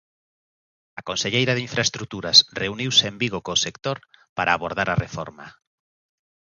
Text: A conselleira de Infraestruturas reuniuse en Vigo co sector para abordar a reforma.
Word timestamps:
A 0.99 1.01
conselleira 1.09 1.55
de 1.55 1.65
Infraestruturas 1.67 2.37
reuniuse 2.61 3.05
en 3.11 3.15
Vigo 3.23 3.39
co 3.45 3.63
sector 3.65 3.97
para 4.35 4.51
abordar 4.57 4.89
a 4.91 4.99
reforma. 5.05 5.45